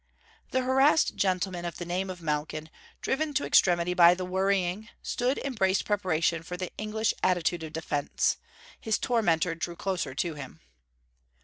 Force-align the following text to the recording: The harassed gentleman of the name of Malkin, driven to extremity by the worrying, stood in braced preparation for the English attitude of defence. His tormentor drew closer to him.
The 0.49 0.63
harassed 0.63 1.15
gentleman 1.15 1.63
of 1.63 1.77
the 1.77 1.85
name 1.85 2.09
of 2.09 2.23
Malkin, 2.23 2.71
driven 3.01 3.35
to 3.35 3.45
extremity 3.45 3.93
by 3.93 4.15
the 4.15 4.25
worrying, 4.25 4.89
stood 5.03 5.37
in 5.37 5.53
braced 5.53 5.85
preparation 5.85 6.41
for 6.41 6.57
the 6.57 6.71
English 6.75 7.13
attitude 7.21 7.61
of 7.61 7.71
defence. 7.71 8.37
His 8.79 8.97
tormentor 8.97 9.53
drew 9.53 9.75
closer 9.75 10.15
to 10.15 10.33
him. 10.33 10.59